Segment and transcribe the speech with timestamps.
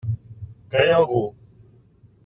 [0.71, 1.21] Que hi ha algú?